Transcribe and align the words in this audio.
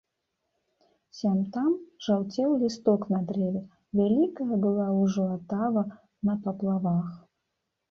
Сям-там 1.17 1.67
жаўцеў 2.05 2.49
лісток 2.63 3.05
на 3.17 3.21
дрэве, 3.29 3.63
вялікая 4.01 4.55
была 4.65 4.89
ўжо 5.03 5.29
атава 5.37 5.87
на 6.27 6.39
паплавах. 6.49 7.17